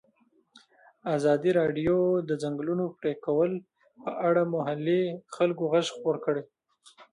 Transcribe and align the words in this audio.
ازادي 1.15 1.51
راډیو 1.59 1.95
د 2.19 2.21
د 2.29 2.31
ځنګلونو 2.43 2.85
پرېکول 2.99 3.51
په 4.03 4.11
اړه 4.27 4.41
د 4.45 4.49
محلي 4.53 5.01
خلکو 5.35 5.63
غږ 5.73 5.85
خپور 5.95 6.15
کړی. 6.25 6.43